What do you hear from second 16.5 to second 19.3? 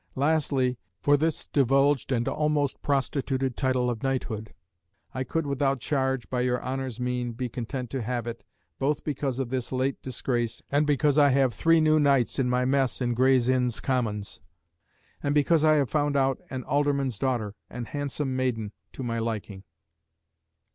alderman's daughter, an handsome maiden, to my